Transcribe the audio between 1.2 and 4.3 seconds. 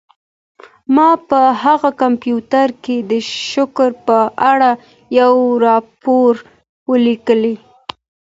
په دغه کمپیوټر کي د شکر په